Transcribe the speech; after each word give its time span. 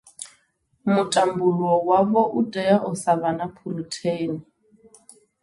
Muṱambuluwo 0.93 1.75
wavho 1.89 2.21
u 2.39 2.41
tea 2.53 2.75
u 2.89 2.91
sa 3.01 3.13
vha 3.21 3.29
na 3.37 3.45
phurotheini. 3.55 4.39